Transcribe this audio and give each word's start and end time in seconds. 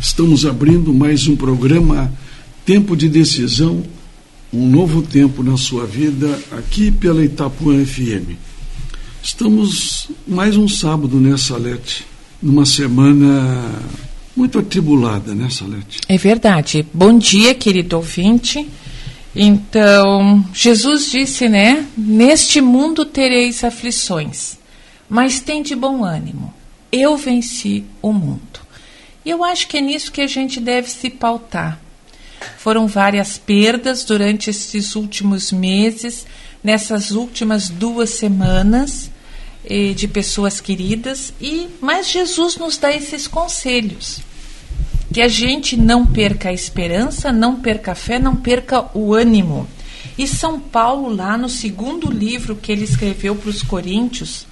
Estamos 0.00 0.46
abrindo 0.46 0.94
mais 0.94 1.26
um 1.26 1.34
programa 1.34 2.12
Tempo 2.64 2.96
de 2.96 3.08
Decisão, 3.08 3.82
um 4.52 4.68
novo 4.68 5.02
tempo 5.02 5.42
na 5.42 5.56
sua 5.56 5.86
vida, 5.86 6.38
aqui 6.52 6.92
pela 6.92 7.24
Itapuã 7.24 7.84
FM. 7.84 8.36
Estamos 9.20 10.08
mais 10.26 10.56
um 10.56 10.68
sábado, 10.68 11.18
né, 11.18 11.36
Salete? 11.36 12.06
Numa 12.40 12.64
semana 12.64 13.72
muito 14.36 14.60
atribulada, 14.60 15.34
né, 15.34 15.50
Salete? 15.50 15.98
É 16.08 16.16
verdade. 16.16 16.86
Bom 16.94 17.18
dia, 17.18 17.52
querido 17.52 17.96
ouvinte. 17.96 18.68
Então, 19.34 20.44
Jesus 20.54 21.10
disse, 21.10 21.48
né? 21.48 21.84
Neste 21.96 22.60
mundo 22.60 23.04
tereis 23.04 23.64
aflições, 23.64 24.58
mas 25.10 25.40
tem 25.40 25.60
de 25.60 25.74
bom 25.74 26.04
ânimo. 26.04 26.54
Eu 26.92 27.16
venci 27.16 27.84
o 28.00 28.12
mundo. 28.12 28.67
E 29.24 29.30
eu 29.30 29.44
acho 29.44 29.68
que 29.68 29.78
é 29.78 29.80
nisso 29.80 30.12
que 30.12 30.20
a 30.20 30.26
gente 30.26 30.60
deve 30.60 30.88
se 30.88 31.10
pautar. 31.10 31.80
Foram 32.56 32.86
várias 32.86 33.36
perdas 33.38 34.04
durante 34.04 34.50
esses 34.50 34.94
últimos 34.94 35.52
meses, 35.52 36.26
nessas 36.62 37.10
últimas 37.10 37.68
duas 37.68 38.10
semanas, 38.10 39.10
eh, 39.64 39.92
de 39.94 40.06
pessoas 40.08 40.60
queridas, 40.60 41.32
e 41.40 41.68
mas 41.80 42.08
Jesus 42.08 42.56
nos 42.56 42.78
dá 42.78 42.92
esses 42.92 43.26
conselhos. 43.26 44.20
Que 45.12 45.22
a 45.22 45.28
gente 45.28 45.76
não 45.76 46.06
perca 46.06 46.50
a 46.50 46.52
esperança, 46.52 47.32
não 47.32 47.56
perca 47.60 47.92
a 47.92 47.94
fé, 47.94 48.18
não 48.18 48.36
perca 48.36 48.86
o 48.96 49.14
ânimo. 49.14 49.66
E 50.16 50.26
São 50.26 50.60
Paulo, 50.60 51.14
lá 51.14 51.38
no 51.38 51.48
segundo 51.48 52.10
livro 52.10 52.56
que 52.56 52.70
ele 52.70 52.84
escreveu 52.84 53.34
para 53.34 53.50
os 53.50 53.62
Coríntios, 53.62 54.46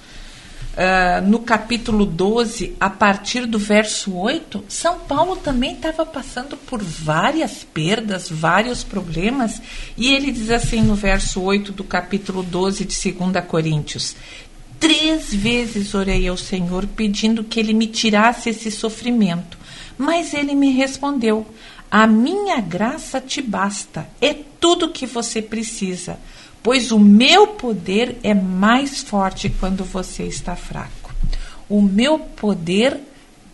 uh, 0.77 1.27
no 1.27 1.39
capítulo 1.39 2.05
12, 2.05 2.75
a 2.79 2.89
partir 2.89 3.45
do 3.45 3.57
verso 3.57 4.15
8, 4.15 4.65
São 4.69 4.99
Paulo 4.99 5.35
também 5.35 5.73
estava 5.73 6.05
passando 6.05 6.55
por 6.55 6.81
várias 6.81 7.63
perdas, 7.63 8.29
vários 8.29 8.83
problemas, 8.83 9.61
e 9.97 10.13
ele 10.13 10.31
diz 10.31 10.51
assim 10.51 10.81
no 10.81 10.95
verso 10.95 11.41
8 11.41 11.71
do 11.71 11.83
capítulo 11.83 12.43
12 12.43 12.85
de 12.85 13.11
2 13.11 13.45
Coríntios: 13.45 14.15
Três 14.79 15.33
vezes 15.33 15.95
orei 15.95 16.27
ao 16.27 16.37
Senhor 16.37 16.85
pedindo 16.85 17.43
que 17.43 17.59
ele 17.59 17.73
me 17.73 17.87
tirasse 17.87 18.49
esse 18.51 18.69
sofrimento, 18.69 19.57
mas 19.97 20.33
ele 20.33 20.53
me 20.53 20.71
respondeu: 20.71 21.47
A 21.89 22.05
minha 22.05 22.61
graça 22.61 23.19
te 23.19 23.41
basta, 23.41 24.07
é 24.21 24.35
tudo 24.59 24.89
que 24.89 25.05
você 25.05 25.41
precisa 25.41 26.17
pois 26.67 26.91
o 26.91 26.99
meu 26.99 27.47
poder 27.47 28.17
é 28.23 28.33
mais 28.33 29.01
forte 29.01 29.49
quando 29.49 29.85
você 29.85 30.23
está 30.23 30.53
fraco. 30.53 31.13
O 31.69 31.81
meu 31.81 32.19
poder, 32.19 32.99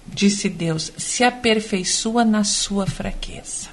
disse 0.08 0.50
Deus, 0.50 0.92
se 0.98 1.24
aperfeiçoa 1.24 2.26
na 2.26 2.44
sua 2.44 2.88
fraqueza. 2.88 3.70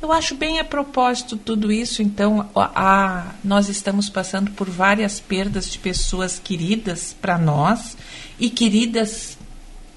Eu 0.00 0.12
acho 0.12 0.36
bem 0.36 0.60
a 0.60 0.64
propósito 0.64 1.36
tudo 1.36 1.72
isso, 1.72 2.00
então 2.00 2.48
a, 2.54 2.70
a, 2.74 3.34
nós 3.42 3.68
estamos 3.68 4.08
passando 4.08 4.52
por 4.52 4.70
várias 4.70 5.18
perdas 5.18 5.68
de 5.68 5.76
pessoas 5.76 6.38
queridas 6.38 7.12
para 7.20 7.36
nós 7.36 7.96
e 8.38 8.48
queridas 8.48 9.36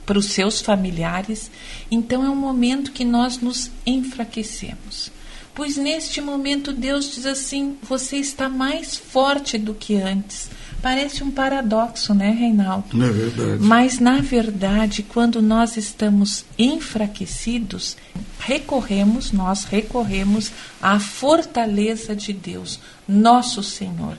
para 0.03 0.17
os 0.17 0.31
seus 0.31 0.61
familiares, 0.61 1.52
então 1.91 2.25
é 2.25 2.30
um 2.30 2.36
momento 2.36 2.91
que 2.91 3.06
nós 3.06 3.38
nos 3.38 3.69
enfraquecemos. 3.86 5.11
Pois 5.55 5.77
neste 5.77 6.19
momento 6.19 6.73
Deus 6.73 7.13
diz 7.13 7.25
assim: 7.25 7.77
você 7.83 8.17
está 8.17 8.49
mais 8.49 8.95
forte 8.95 9.57
do 9.57 9.73
que 9.73 9.95
antes. 9.95 10.49
Parece 10.81 11.23
um 11.23 11.31
paradoxo, 11.31 12.13
né, 12.13 12.31
Reinaldo? 12.31 12.87
Não 12.91 13.05
é 13.05 13.11
verdade. 13.11 13.63
Mas, 13.63 13.99
na 13.99 14.19
verdade, 14.19 15.01
quando 15.01 15.41
nós 15.41 15.77
estamos 15.77 16.43
enfraquecidos, 16.59 17.95
recorremos, 18.37 19.31
nós 19.31 19.63
recorremos 19.63 20.51
à 20.81 20.99
fortaleza 20.99 22.13
de 22.13 22.33
Deus, 22.33 22.81
nosso 23.07 23.63
Senhor. 23.63 24.17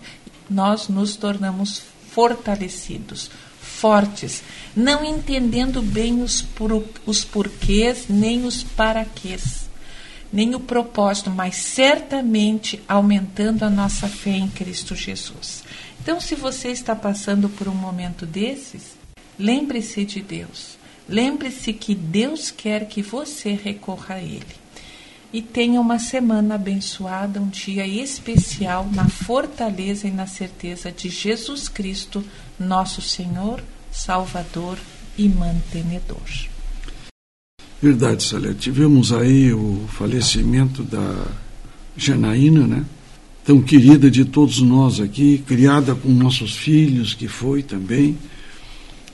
Nós 0.49 0.89
nos 0.89 1.17
tornamos 1.17 1.83
fortalecidos, 2.11 3.31
fortes, 3.61 4.43
não 4.75 5.05
entendendo 5.05 5.83
bem 5.83 6.23
os, 6.23 6.41
por, 6.41 6.83
os 7.05 7.25
porquês 7.27 8.07
nem 8.09 8.47
os 8.47 8.63
paraquês 8.63 9.64
nem 10.35 10.53
o 10.57 10.61
propósito, 10.61 11.31
mas 11.31 11.55
certamente 11.55 12.83
aumentando 12.89 13.63
a 13.63 13.71
nossa 13.71 14.09
fé 14.09 14.33
em 14.33 14.49
Cristo 14.49 14.97
Jesus. 14.97 15.63
Então, 16.03 16.21
se 16.21 16.35
você 16.35 16.73
está 16.73 16.97
passando 16.97 17.49
por 17.49 17.69
um 17.69 17.75
momento 17.75 18.27
desses, 18.27 18.97
lembre-se 19.39 20.05
de 20.05 20.21
Deus. 20.21 20.77
Lembre-se 21.09 21.73
que 21.73 21.95
Deus 21.95 22.51
quer 22.51 22.89
que 22.89 23.01
você 23.01 23.53
recorra 23.53 24.17
a 24.17 24.21
Ele. 24.21 24.45
E 25.33 25.41
tenha 25.41 25.81
uma 25.81 26.01
semana 26.01 26.57
abençoada, 26.57 27.41
um 27.41 27.49
dia 27.49 27.87
especial 27.87 28.89
na 28.93 29.09
fortaleza 29.09 30.09
e 30.09 30.11
na 30.11 30.27
certeza 30.27 30.91
de 30.91 31.11
Jesus 31.11 31.69
Cristo, 31.69 32.25
nosso 32.59 33.01
Senhor, 33.01 33.63
Salvador 33.93 34.79
e 35.17 35.29
mantenedor. 35.29 36.54
Verdade, 37.85 38.23
Salete. 38.23 38.61
Tivemos 38.61 39.13
aí 39.13 39.53
o 39.53 39.83
falecimento 39.89 40.83
da 40.83 41.27
Janaína, 41.95 42.67
né? 42.67 42.83
Tão 43.45 43.61
querida 43.61 44.11
de 44.11 44.25
todos 44.25 44.63
nós 44.63 45.01
aqui, 45.01 45.45
criada 45.47 45.95
com 45.95 46.09
nossos 46.09 46.57
filhos, 46.57 47.13
que 47.13 47.29
foi 47.29 47.63
também, 47.63 48.17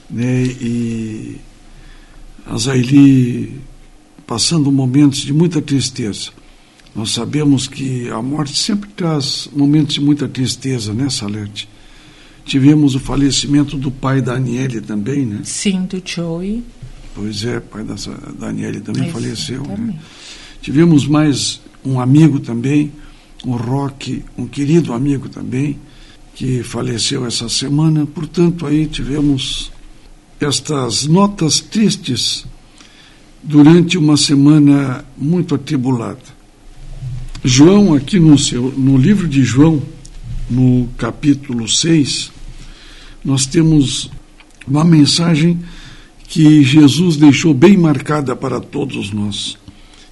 né? 0.09 0.45
E 0.45 1.37
a 2.47 2.57
Zaili 2.57 3.61
passando 4.25 4.71
momentos 4.71 5.19
de 5.19 5.33
muita 5.33 5.61
tristeza. 5.61 6.31
Nós 6.95 7.11
sabemos 7.11 7.67
que 7.67 8.09
a 8.09 8.23
morte 8.23 8.57
sempre 8.57 8.89
traz 8.91 9.51
momentos 9.53 9.95
de 9.95 10.01
muita 10.01 10.29
tristeza, 10.29 10.95
né, 10.95 11.11
Salete? 11.11 11.69
Tivemos 12.45 12.95
o 12.95 13.01
falecimento 13.01 13.77
do 13.77 13.91
pai 13.91 14.23
da 14.23 14.35
Aniele 14.35 14.81
também, 14.81 15.27
né? 15.27 15.41
Sim, 15.43 15.87
do 15.87 16.01
Joey. 16.05 16.63
Pois 17.21 17.45
é, 17.45 17.61
pai 17.61 17.85
da 17.85 17.97
Daniele 18.39 18.81
também 18.81 19.11
faleceu. 19.11 19.63
Né? 19.63 19.95
Tivemos 20.63 21.07
mais 21.07 21.61
um 21.85 22.01
amigo 22.01 22.41
também, 22.41 22.91
o 23.45 23.57
Roque, 23.57 24.25
um 24.39 24.47
querido 24.47 24.95
amigo 24.95 25.29
também, 25.29 25.79
que 26.35 26.63
faleceu 26.63 27.27
essa 27.27 27.47
semana. 27.47 28.07
Portanto, 28.07 28.65
aí 28.65 28.87
tivemos 28.87 29.71
estas 30.41 31.05
notas 31.05 31.61
tristes 31.61 32.47
durante 33.43 33.99
uma 33.99 34.17
semana 34.17 35.05
muito 35.15 35.55
atribulada. 35.55 36.25
João, 37.45 37.93
aqui 37.93 38.19
no, 38.19 38.39
seu, 38.39 38.73
no 38.79 38.97
livro 38.97 39.29
de 39.29 39.45
João, 39.45 39.83
no 40.49 40.89
capítulo 40.97 41.69
6, 41.69 42.33
nós 43.23 43.45
temos 43.45 44.11
uma 44.67 44.87
mensagem 44.87 45.61
que 46.31 46.63
Jesus 46.63 47.17
deixou 47.17 47.53
bem 47.53 47.77
marcada 47.77 48.37
para 48.37 48.61
todos 48.61 49.13
nós. 49.13 49.59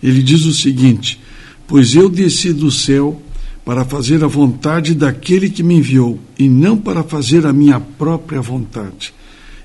Ele 0.03 0.21
diz 0.21 0.45
o 0.45 0.53
seguinte: 0.53 1.19
Pois 1.67 1.95
eu 1.95 2.09
desci 2.09 2.53
do 2.53 2.73
céu 2.73 3.23
para 3.65 3.85
fazer 3.85 4.25
a 4.25 4.27
vontade 4.27 4.95
daquele 4.95 5.49
que 5.49 5.63
me 5.63 5.77
enviou, 5.77 6.19
e 6.37 6.49
não 6.49 6.77
para 6.77 7.05
fazer 7.05 7.47
a 7.47 7.53
minha 7.53 7.79
própria 7.79 8.41
vontade. 8.41 9.15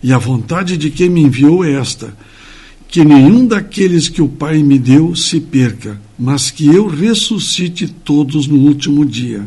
E 0.01 0.13
a 0.13 0.19
vontade 0.19 0.77
de 0.77 0.91
quem 0.91 1.09
me 1.09 1.21
enviou 1.21 1.65
é 1.65 1.73
esta: 1.73 2.15
que 2.87 3.03
nenhum 3.03 3.47
daqueles 3.47 4.07
que 4.07 4.21
o 4.21 4.29
Pai 4.29 4.61
me 4.61 4.77
deu 4.77 5.15
se 5.15 5.39
perca, 5.39 5.99
mas 6.19 6.51
que 6.51 6.67
eu 6.67 6.85
ressuscite 6.85 7.87
todos 7.87 8.45
no 8.45 8.59
último 8.59 9.03
dia. 9.03 9.43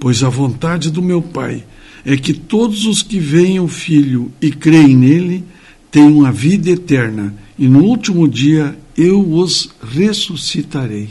Pois 0.00 0.24
a 0.24 0.28
vontade 0.28 0.90
do 0.90 1.00
meu 1.00 1.22
Pai 1.22 1.62
é 2.04 2.16
que 2.16 2.32
todos 2.34 2.86
os 2.86 3.02
que 3.02 3.20
veem 3.20 3.60
o 3.60 3.68
Filho 3.68 4.32
e 4.42 4.50
creem 4.50 4.96
nele 4.96 5.44
tenham 5.90 6.24
a 6.24 6.30
vida 6.30 6.70
eterna, 6.70 7.34
e 7.58 7.66
no 7.66 7.82
último 7.84 8.28
dia 8.28 8.78
eu 8.96 9.20
os 9.20 9.70
ressuscitarei. 9.82 11.10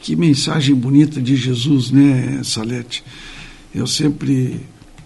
Que 0.00 0.14
mensagem 0.14 0.74
bonita 0.74 1.20
de 1.20 1.34
Jesus, 1.36 1.90
né, 1.90 2.40
Salete? 2.44 3.02
Eu 3.74 3.86
sempre, 3.86 4.60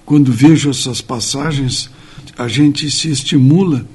quando 0.04 0.32
vejo 0.32 0.70
essas 0.70 1.00
passagens, 1.00 1.88
a 2.36 2.48
gente 2.48 2.90
se 2.90 3.10
estimula 3.10 3.86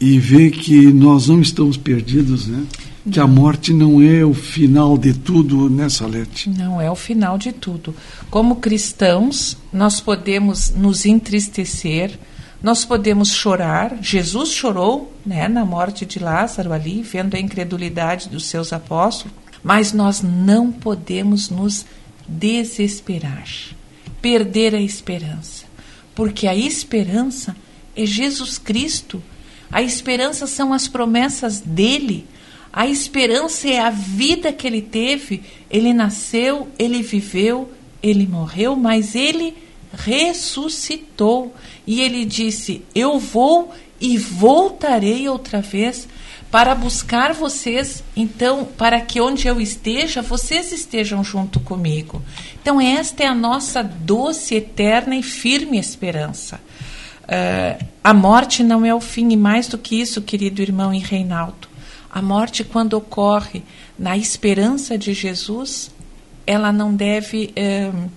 e 0.00 0.18
vê 0.18 0.50
que 0.50 0.92
nós 0.92 1.28
não 1.28 1.40
estamos 1.40 1.76
perdidos, 1.76 2.46
né? 2.46 2.64
Que 3.10 3.18
a 3.18 3.26
morte 3.26 3.72
não 3.72 4.00
é 4.00 4.24
o 4.24 4.32
final 4.32 4.96
de 4.96 5.12
tudo, 5.12 5.68
né, 5.68 5.88
Salete? 5.88 6.48
Não 6.50 6.80
é 6.80 6.88
o 6.88 6.94
final 6.94 7.36
de 7.36 7.50
tudo. 7.50 7.94
Como 8.30 8.56
cristãos, 8.56 9.56
nós 9.72 10.00
podemos 10.00 10.70
nos 10.70 11.04
entristecer, 11.04 12.18
nós 12.62 12.84
podemos 12.84 13.32
chorar. 13.32 13.98
Jesus 14.00 14.50
chorou 14.50 15.12
né, 15.26 15.48
na 15.48 15.64
morte 15.64 16.06
de 16.06 16.18
Lázaro 16.18 16.72
ali, 16.72 17.02
vendo 17.02 17.34
a 17.34 17.40
incredulidade 17.40 18.28
dos 18.28 18.46
seus 18.46 18.72
apóstolos. 18.72 19.34
Mas 19.64 19.92
nós 19.92 20.22
não 20.22 20.70
podemos 20.70 21.50
nos 21.50 21.84
desesperar, 22.26 23.48
perder 24.20 24.74
a 24.74 24.80
esperança. 24.80 25.64
Porque 26.14 26.46
a 26.46 26.54
esperança 26.54 27.56
é 27.96 28.06
Jesus 28.06 28.58
Cristo 28.58 29.22
A 29.70 29.82
esperança 29.82 30.46
são 30.46 30.74
as 30.74 30.86
promessas 30.86 31.60
dele. 31.60 32.26
A 32.70 32.86
esperança 32.86 33.68
é 33.68 33.78
a 33.78 33.88
vida 33.88 34.52
que 34.52 34.66
ele 34.66 34.82
teve. 34.82 35.42
Ele 35.70 35.94
nasceu, 35.94 36.68
ele 36.78 37.02
viveu, 37.02 37.72
ele 38.02 38.26
morreu, 38.26 38.76
mas 38.76 39.14
ele 39.14 39.54
ressuscitou. 39.92 41.54
E 41.86 42.00
ele 42.00 42.24
disse: 42.24 42.82
Eu 42.94 43.18
vou 43.18 43.72
e 44.00 44.18
voltarei 44.18 45.28
outra 45.28 45.60
vez 45.60 46.08
para 46.50 46.74
buscar 46.74 47.32
vocês, 47.32 48.04
então, 48.14 48.66
para 48.76 49.00
que 49.00 49.22
onde 49.22 49.48
eu 49.48 49.58
esteja, 49.58 50.20
vocês 50.20 50.70
estejam 50.70 51.24
junto 51.24 51.58
comigo. 51.58 52.20
Então, 52.60 52.78
esta 52.78 53.22
é 53.22 53.26
a 53.26 53.34
nossa 53.34 53.82
doce, 53.82 54.56
eterna 54.56 55.16
e 55.16 55.22
firme 55.22 55.78
esperança. 55.78 56.60
Uh, 57.22 57.82
a 58.04 58.12
morte 58.12 58.62
não 58.62 58.84
é 58.84 58.94
o 58.94 59.00
fim, 59.00 59.30
e 59.30 59.36
mais 59.36 59.66
do 59.66 59.78
que 59.78 59.98
isso, 59.98 60.20
querido 60.20 60.60
irmão 60.60 60.92
e 60.92 60.98
Reinaldo, 60.98 61.68
a 62.10 62.20
morte, 62.20 62.62
quando 62.62 62.92
ocorre 62.94 63.62
na 63.98 64.18
esperança 64.18 64.98
de 64.98 65.14
Jesus, 65.14 65.90
ela 66.46 66.70
não 66.70 66.94
deve. 66.94 67.54
Uh, 67.56 68.10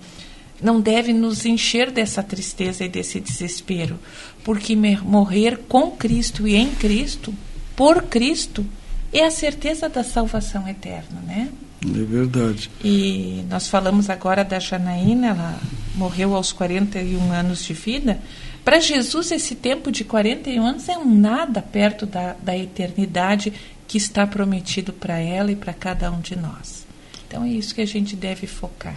não 0.62 0.80
deve 0.80 1.12
nos 1.12 1.44
encher 1.44 1.90
dessa 1.90 2.22
tristeza 2.22 2.84
e 2.84 2.88
desse 2.88 3.20
desespero, 3.20 3.98
porque 4.44 4.74
morrer 4.76 5.58
com 5.68 5.90
Cristo 5.90 6.46
e 6.46 6.54
em 6.54 6.74
Cristo 6.74 7.34
por 7.74 8.04
Cristo 8.04 8.64
é 9.12 9.24
a 9.24 9.30
certeza 9.30 9.88
da 9.88 10.02
salvação 10.02 10.66
eterna, 10.68 11.20
né? 11.26 11.48
É 11.84 12.04
verdade. 12.04 12.70
E 12.82 13.44
nós 13.48 13.68
falamos 13.68 14.08
agora 14.08 14.42
da 14.42 14.58
Janaína, 14.58 15.28
ela 15.28 15.60
morreu 15.94 16.34
aos 16.34 16.52
41 16.52 17.32
anos 17.32 17.64
de 17.64 17.74
vida. 17.74 18.18
Para 18.64 18.80
Jesus, 18.80 19.30
esse 19.30 19.54
tempo 19.54 19.92
de 19.92 20.02
41 20.04 20.66
anos 20.66 20.88
é 20.88 20.96
um 20.96 21.04
nada 21.04 21.62
perto 21.62 22.06
da, 22.06 22.34
da 22.42 22.56
eternidade 22.56 23.52
que 23.86 23.98
está 23.98 24.26
prometido 24.26 24.92
para 24.92 25.18
ela 25.18 25.52
e 25.52 25.56
para 25.56 25.72
cada 25.72 26.10
um 26.10 26.20
de 26.20 26.34
nós. 26.34 26.84
Então 27.28 27.44
é 27.44 27.48
isso 27.48 27.74
que 27.74 27.80
a 27.80 27.86
gente 27.86 28.16
deve 28.16 28.46
focar. 28.46 28.96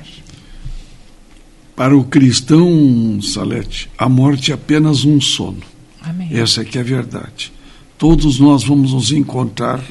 Para 1.80 1.98
o 1.98 2.04
cristão, 2.04 3.22
Salete, 3.22 3.90
a 3.98 4.10
morte 4.10 4.52
é 4.52 4.54
apenas 4.54 5.06
um 5.06 5.20
sono. 5.22 5.64
Amém. 6.02 6.28
Essa 6.32 6.62
é 6.62 6.66
que 6.66 6.78
é 6.78 6.82
a 6.82 6.84
verdade 6.84 7.54
todos 8.00 8.40
nós 8.40 8.64
vamos 8.64 8.94
nos 8.94 9.12
encontrar 9.12 9.84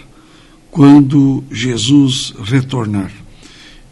quando 0.71 1.45
Jesus 1.53 2.33
retornar. 2.43 3.13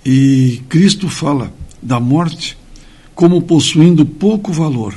E 0.04 0.62
Cristo 0.70 1.06
fala 1.06 1.52
da 1.82 2.00
morte 2.00 2.56
como 3.14 3.43
possuindo 3.43 4.06
pouco 4.06 4.52
valor. 4.52 4.94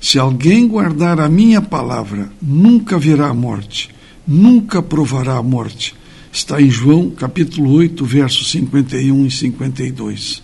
Se 0.00 0.18
alguém 0.18 0.66
guardar 0.66 1.20
a 1.20 1.28
minha 1.28 1.60
palavra, 1.60 2.32
nunca 2.40 2.98
verá 2.98 3.28
a 3.28 3.34
morte, 3.34 3.90
nunca 4.26 4.82
provará 4.82 5.36
a 5.36 5.42
morte. 5.42 5.94
Está 6.32 6.62
em 6.62 6.70
João 6.70 7.10
capítulo 7.10 7.70
8, 7.72 8.02
versos 8.06 8.50
51 8.52 9.26
e 9.26 9.30
52. 9.30 10.42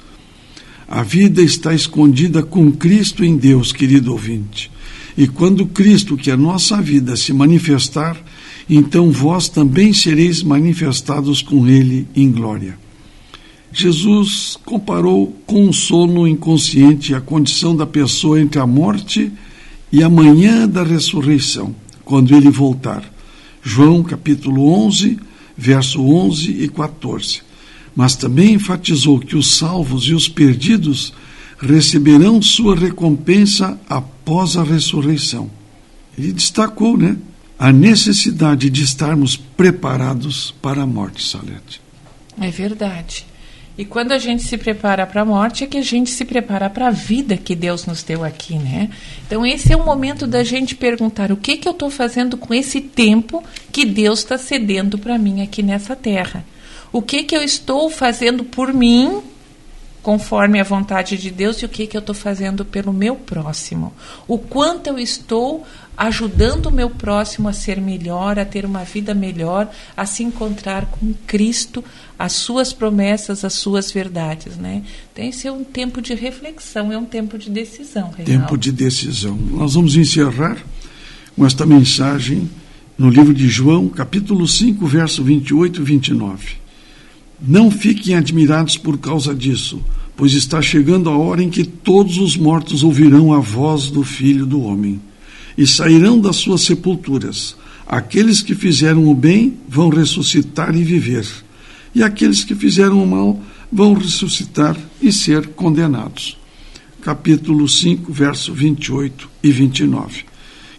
A 0.88 1.02
vida 1.02 1.42
está 1.42 1.74
escondida 1.74 2.42
com 2.42 2.70
Cristo 2.70 3.24
em 3.24 3.36
Deus, 3.36 3.72
querido 3.72 4.12
ouvinte. 4.12 4.70
E 5.16 5.26
quando 5.26 5.66
Cristo, 5.66 6.16
que 6.16 6.30
é 6.30 6.34
a 6.34 6.36
nossa 6.36 6.80
vida, 6.80 7.16
se 7.16 7.32
manifestar, 7.32 8.16
então 8.68 9.10
vós 9.10 9.48
também 9.48 9.92
sereis 9.92 10.42
manifestados 10.42 11.42
com 11.42 11.66
Ele 11.66 12.06
em 12.14 12.30
glória. 12.30 12.78
Jesus 13.72 14.56
comparou 14.64 15.36
com 15.46 15.68
o 15.68 15.72
sono 15.72 16.26
inconsciente 16.26 17.14
a 17.14 17.20
condição 17.20 17.76
da 17.76 17.84
pessoa 17.86 18.40
entre 18.40 18.60
a 18.60 18.66
morte 18.66 19.30
e 19.92 20.02
a 20.02 20.08
manhã 20.08 20.66
da 20.68 20.82
ressurreição, 20.82 21.74
quando 22.04 22.34
ele 22.34 22.50
voltar. 22.50 23.04
João 23.62 24.02
capítulo 24.02 24.72
11, 24.86 25.18
verso 25.56 26.02
11 26.02 26.62
e 26.62 26.68
14. 26.68 27.45
Mas 27.96 28.14
também 28.14 28.52
enfatizou 28.52 29.18
que 29.18 29.34
os 29.34 29.56
salvos 29.56 30.04
e 30.04 30.12
os 30.12 30.28
perdidos 30.28 31.14
receberão 31.58 32.42
sua 32.42 32.76
recompensa 32.76 33.80
após 33.88 34.56
a 34.58 34.62
ressurreição. 34.62 35.50
Ele 36.16 36.32
destacou, 36.32 36.96
né? 36.96 37.16
A 37.58 37.72
necessidade 37.72 38.68
de 38.68 38.82
estarmos 38.82 39.34
preparados 39.34 40.54
para 40.60 40.82
a 40.82 40.86
morte, 40.86 41.26
Salete. 41.26 41.80
É 42.38 42.50
verdade. 42.50 43.24
E 43.78 43.84
quando 43.84 44.12
a 44.12 44.18
gente 44.18 44.42
se 44.42 44.56
prepara 44.56 45.06
para 45.06 45.22
a 45.22 45.24
morte, 45.24 45.64
é 45.64 45.66
que 45.66 45.76
a 45.76 45.82
gente 45.82 46.10
se 46.10 46.24
prepara 46.24 46.70
para 46.70 46.88
a 46.88 46.90
vida 46.90 47.36
que 47.36 47.54
Deus 47.54 47.84
nos 47.84 48.02
deu 48.02 48.24
aqui, 48.24 48.58
né? 48.58 48.88
Então, 49.26 49.44
esse 49.44 49.72
é 49.72 49.76
o 49.76 49.84
momento 49.84 50.26
da 50.26 50.42
gente 50.42 50.74
perguntar: 50.74 51.30
o 51.30 51.36
que, 51.36 51.58
que 51.58 51.68
eu 51.68 51.72
estou 51.72 51.90
fazendo 51.90 52.38
com 52.38 52.54
esse 52.54 52.80
tempo 52.80 53.44
que 53.70 53.84
Deus 53.84 54.20
está 54.20 54.38
cedendo 54.38 54.96
para 54.96 55.18
mim 55.18 55.42
aqui 55.42 55.62
nessa 55.62 55.94
terra? 55.94 56.44
O 56.92 57.02
que, 57.02 57.22
que 57.22 57.36
eu 57.36 57.42
estou 57.42 57.90
fazendo 57.90 58.44
por 58.44 58.72
mim 58.72 59.22
conforme 60.06 60.60
a 60.60 60.62
vontade 60.62 61.18
de 61.18 61.32
Deus 61.32 61.56
e 61.56 61.64
o 61.64 61.68
que, 61.68 61.84
que 61.84 61.96
eu 61.96 61.98
estou 61.98 62.14
fazendo 62.14 62.64
pelo 62.64 62.92
meu 62.92 63.16
próximo. 63.16 63.92
O 64.28 64.38
quanto 64.38 64.86
eu 64.86 65.00
estou 65.00 65.66
ajudando 65.96 66.66
o 66.66 66.70
meu 66.70 66.88
próximo 66.88 67.48
a 67.48 67.52
ser 67.52 67.80
melhor, 67.80 68.38
a 68.38 68.44
ter 68.44 68.64
uma 68.64 68.84
vida 68.84 69.12
melhor, 69.14 69.68
a 69.96 70.06
se 70.06 70.22
encontrar 70.22 70.86
com 70.86 71.12
Cristo, 71.26 71.82
as 72.16 72.34
suas 72.34 72.72
promessas, 72.72 73.44
as 73.44 73.54
suas 73.54 73.90
verdades. 73.90 74.56
Né? 74.56 74.84
Então, 75.12 75.24
esse 75.24 75.48
é 75.48 75.50
um 75.50 75.64
tempo 75.64 76.00
de 76.00 76.14
reflexão, 76.14 76.92
é 76.92 76.96
um 76.96 77.04
tempo 77.04 77.36
de 77.36 77.50
decisão. 77.50 78.12
Reinaldo. 78.16 78.24
Tempo 78.46 78.56
de 78.56 78.70
decisão. 78.70 79.34
Nós 79.34 79.74
vamos 79.74 79.96
encerrar 79.96 80.56
com 81.34 81.44
esta 81.44 81.66
mensagem 81.66 82.48
no 82.96 83.10
livro 83.10 83.34
de 83.34 83.48
João, 83.48 83.88
capítulo 83.88 84.46
5, 84.46 84.86
verso 84.86 85.24
28 85.24 85.80
e 85.80 85.84
29. 85.84 86.65
Não 87.46 87.70
fiquem 87.70 88.16
admirados 88.16 88.76
por 88.76 88.98
causa 88.98 89.32
disso, 89.32 89.80
pois 90.16 90.32
está 90.32 90.60
chegando 90.60 91.08
a 91.08 91.16
hora 91.16 91.40
em 91.40 91.48
que 91.48 91.62
todos 91.62 92.18
os 92.18 92.36
mortos 92.36 92.82
ouvirão 92.82 93.32
a 93.32 93.38
voz 93.38 93.88
do 93.88 94.02
Filho 94.02 94.44
do 94.44 94.62
Homem 94.62 95.00
e 95.56 95.64
sairão 95.64 96.20
das 96.20 96.36
suas 96.36 96.62
sepulturas. 96.62 97.56
Aqueles 97.86 98.42
que 98.42 98.54
fizeram 98.54 99.06
o 99.06 99.14
bem 99.14 99.58
vão 99.68 99.88
ressuscitar 99.90 100.74
e 100.74 100.82
viver, 100.82 101.24
e 101.94 102.02
aqueles 102.02 102.42
que 102.42 102.54
fizeram 102.54 103.00
o 103.00 103.06
mal 103.06 103.40
vão 103.70 103.94
ressuscitar 103.94 104.76
e 105.00 105.12
ser 105.12 105.46
condenados. 105.48 106.36
Capítulo 107.00 107.68
5, 107.68 108.12
verso 108.12 108.52
28 108.52 109.28
e 109.40 109.52
29. 109.52 110.24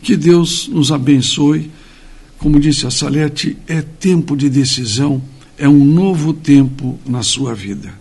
Que 0.01 0.17
Deus 0.17 0.67
nos 0.67 0.91
abençoe. 0.91 1.71
Como 2.37 2.59
disse 2.59 2.85
a 2.85 2.91
Salete, 2.91 3.55
é 3.65 3.81
tempo 3.81 4.35
de 4.35 4.49
decisão 4.49 5.21
é 5.57 5.67
um 5.67 5.83
novo 5.83 6.33
tempo 6.33 6.99
na 7.05 7.23
sua 7.23 7.53
vida. 7.53 7.93